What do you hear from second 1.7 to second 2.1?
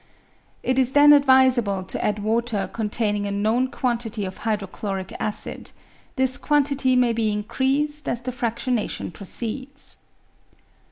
to